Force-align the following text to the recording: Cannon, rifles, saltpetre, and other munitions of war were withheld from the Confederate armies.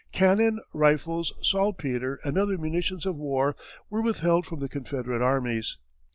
Cannon, 0.11 0.59
rifles, 0.73 1.31
saltpetre, 1.43 2.17
and 2.23 2.35
other 2.35 2.57
munitions 2.57 3.05
of 3.05 3.17
war 3.17 3.55
were 3.87 4.01
withheld 4.01 4.47
from 4.47 4.59
the 4.59 4.67
Confederate 4.67 5.21
armies. 5.21 5.77